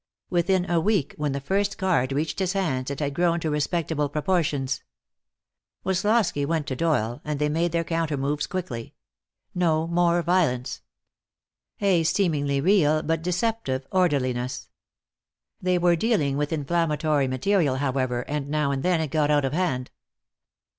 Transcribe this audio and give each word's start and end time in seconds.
Within 0.31 0.67
a 0.67 0.79
week, 0.79 1.13
when 1.19 1.31
the 1.31 1.39
first 1.39 1.77
card 1.77 2.11
reached 2.11 2.39
his 2.39 2.53
hands, 2.53 2.89
it 2.89 2.99
had 3.01 3.13
grown 3.13 3.39
to 3.41 3.51
respectable 3.51 4.09
proportions. 4.09 4.81
Woslosky 5.85 6.43
went 6.43 6.65
to 6.65 6.75
Doyle, 6.75 7.21
and 7.23 7.37
they 7.37 7.49
made 7.49 7.71
their 7.71 7.83
counter 7.83 8.17
moves 8.17 8.47
quickly. 8.47 8.95
No 9.53 9.85
more 9.85 10.23
violence. 10.23 10.81
A 11.81 12.01
seemingly 12.01 12.59
real 12.59 13.03
but 13.03 13.21
deceptive 13.21 13.85
orderliness. 13.91 14.69
They 15.61 15.77
were 15.77 15.95
dealing 15.95 16.35
with 16.35 16.51
inflammatory 16.51 17.27
material, 17.27 17.75
however, 17.75 18.23
and 18.27 18.49
now 18.49 18.71
and 18.71 18.81
then 18.81 19.01
it 19.01 19.11
got 19.11 19.29
out 19.29 19.45
of 19.45 19.53
hand. 19.53 19.91